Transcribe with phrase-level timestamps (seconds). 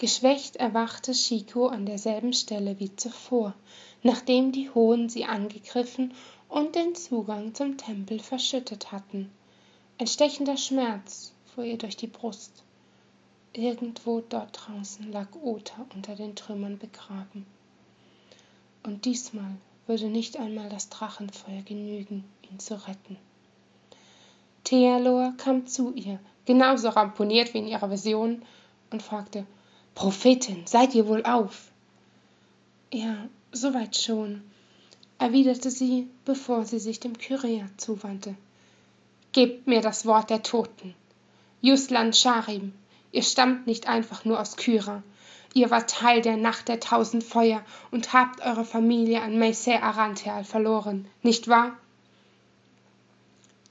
[0.00, 3.52] Geschwächt erwachte Chico an derselben Stelle wie zuvor,
[4.02, 6.14] nachdem die Hohen sie angegriffen
[6.48, 9.30] und den Zugang zum Tempel verschüttet hatten.
[9.98, 12.64] Ein stechender Schmerz fuhr ihr durch die Brust.
[13.52, 17.44] Irgendwo dort draußen lag Ota unter den Trümmern begraben.
[18.82, 23.18] Und diesmal würde nicht einmal das Drachenfeuer genügen, ihn zu retten.
[24.64, 28.40] Thealor kam zu ihr, genauso ramponiert wie in ihrer Vision,
[28.90, 29.44] und fragte,
[30.00, 31.70] Prophetin, seid ihr wohl auf?
[32.90, 34.40] Ja, soweit schon,
[35.18, 38.34] erwiderte sie, bevor sie sich dem Kyräer zuwandte.
[39.32, 40.94] Gebt mir das Wort der Toten.
[41.60, 42.72] Juslan Sharim,
[43.12, 45.02] Ihr stammt nicht einfach nur aus Kyra.
[45.52, 50.44] Ihr wart Teil der Nacht der tausend Feuer und habt eure Familie an Meisei Arantheal
[50.44, 51.76] verloren, nicht wahr?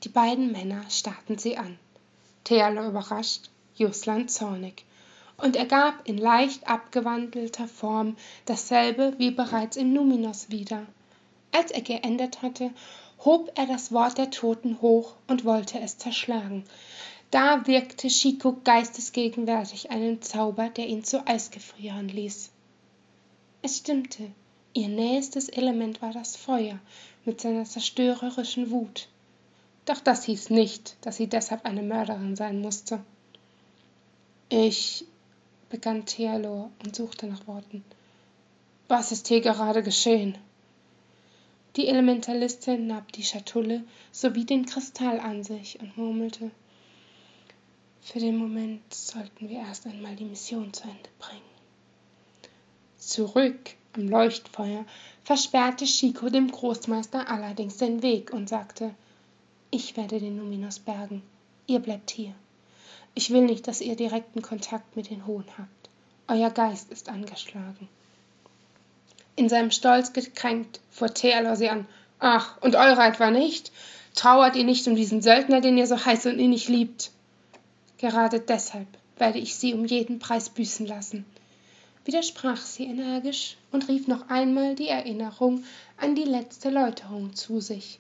[0.04, 1.80] Die beiden Männer starrten sie an.
[2.44, 4.86] Theala überrascht, Juslan zornig.
[5.42, 10.86] Und er gab in leicht abgewandelter Form dasselbe wie bereits in Numinos wieder.
[11.52, 12.72] Als er geendet hatte,
[13.24, 16.66] hob er das Wort der Toten hoch und wollte es zerschlagen,
[17.32, 22.50] da wirkte Chico geistesgegenwärtig einen Zauber, der ihn zu Eis gefrieren ließ.
[23.62, 24.32] Es stimmte,
[24.74, 26.80] ihr nächstes Element war das Feuer
[27.26, 29.08] mit seiner zerstörerischen Wut.
[29.86, 33.00] Doch das hieß nicht, dass sie deshalb eine Mörderin sein musste.
[34.50, 35.06] Ich,
[35.70, 37.84] begann Thealor und suchte nach Worten.
[38.88, 40.38] Was ist hier gerade geschehen?
[41.76, 46.52] Die Elementalistin nahm die Schatulle sowie den Kristall an sich und murmelte
[48.12, 51.42] für den Moment sollten wir erst einmal die Mission zu Ende bringen.
[52.98, 54.84] Zurück am Leuchtfeuer
[55.24, 58.96] versperrte Chico dem Großmeister allerdings den Weg und sagte,
[59.70, 61.22] ich werde den Numinos bergen,
[61.68, 62.34] ihr bleibt hier.
[63.16, 65.90] Ich will nicht, dass ihr direkten Kontakt mit den Hohen habt.
[66.28, 67.88] Euer Geist ist angeschlagen.
[69.36, 71.88] In seinem Stolz gekränkt fuhr Thealor sie an.
[72.20, 73.72] Ach, und eure etwa nicht?
[74.16, 77.12] Trauert ihr nicht um diesen Söldner, den ihr so heiß und innig liebt?
[77.98, 81.26] Gerade deshalb werde ich sie um jeden Preis büßen lassen,
[82.06, 85.64] widersprach sie energisch und rief noch einmal die Erinnerung
[85.98, 88.00] an die letzte Läuterung zu sich.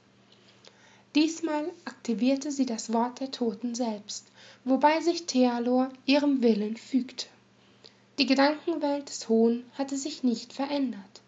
[1.15, 4.27] Diesmal aktivierte sie das Wort der Toten selbst,
[4.63, 7.25] wobei sich Thealor ihrem Willen fügte.
[8.19, 11.21] Die Gedankenwelt des Hohn hatte sich nicht verändert,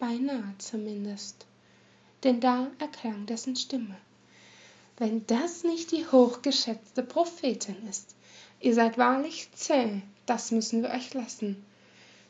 [0.00, 1.46] beinahe zumindest,
[2.24, 3.96] denn da erklang dessen Stimme.
[4.96, 8.14] Wenn das nicht die hochgeschätzte Prophetin ist.
[8.60, 11.64] Ihr seid wahrlich zäh, das müssen wir euch lassen.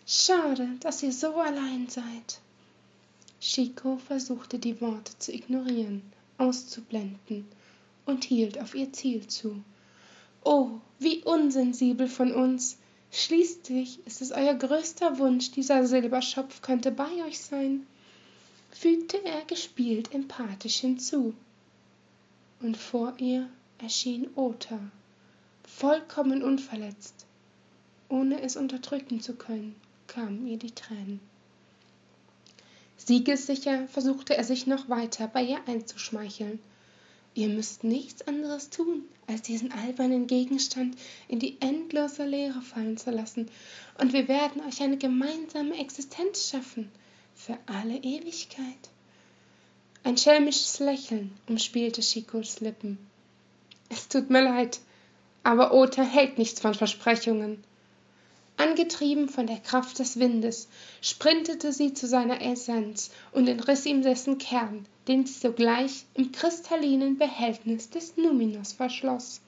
[0.06, 2.40] Schade, dass ihr so allein seid.
[3.40, 6.02] Chico versuchte die Worte zu ignorieren,
[6.38, 7.46] auszublenden
[8.06, 9.62] und hielt auf ihr Ziel zu.
[10.44, 12.78] Oh, wie unsensibel von uns!
[13.10, 17.86] Schließlich ist es euer größter Wunsch, dieser Silberschopf könnte bei euch sein,
[18.72, 21.32] fügte er gespielt empathisch hinzu
[22.60, 24.80] und vor ihr erschien Ota,
[25.64, 27.26] vollkommen unverletzt.
[28.08, 31.20] Ohne es unterdrücken zu können, kamen ihr die Tränen.
[32.96, 36.60] Siegessicher versuchte er sich noch weiter bei ihr einzuschmeicheln.
[37.34, 40.96] Ihr müsst nichts anderes tun, als diesen albernen Gegenstand
[41.26, 43.50] in die endlose Leere fallen zu lassen,
[43.98, 46.92] und wir werden euch eine gemeinsame Existenz schaffen,
[47.34, 48.90] für alle Ewigkeit.
[50.04, 52.98] Ein schelmisches Lächeln umspielte Chicos Lippen.
[53.88, 54.80] Es tut mir leid,
[55.42, 57.64] aber Ota hält nichts von Versprechungen.
[58.64, 60.68] Angetrieben von der Kraft des Windes,
[61.02, 67.18] sprintete sie zu seiner Essenz und entriss ihm dessen Kern, den sie sogleich im kristallinen
[67.18, 69.42] Behältnis des Numinos verschloss.